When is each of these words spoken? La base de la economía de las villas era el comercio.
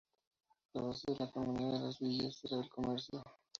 La 0.73 0.81
base 0.81 1.05
de 1.11 1.15
la 1.19 1.25
economía 1.25 1.73
de 1.73 1.79
las 1.85 1.99
villas 1.99 2.43
era 2.45 2.57
el 2.57 2.69
comercio. 2.71 3.23